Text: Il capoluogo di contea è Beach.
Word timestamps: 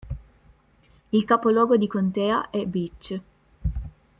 Il 1.11 1.25
capoluogo 1.25 1.77
di 1.77 1.85
contea 1.85 2.49
è 2.49 2.65
Beach. 2.65 3.21